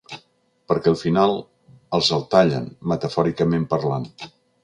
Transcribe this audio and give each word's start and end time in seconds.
Perquè 0.71 0.89
al 0.91 0.95
final 1.01 1.33
els 1.99 2.09
el 2.17 2.25
tallen, 2.33 2.65
metafòricament 2.93 3.71
parlant. 3.75 4.09